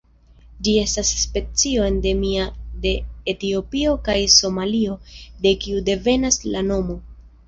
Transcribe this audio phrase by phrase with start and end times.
[0.67, 2.47] Ĝi estas specio endemia
[2.85, 2.93] de
[3.33, 4.95] Etiopio kaj Somalio,
[5.45, 6.97] de kio devenas la nomo.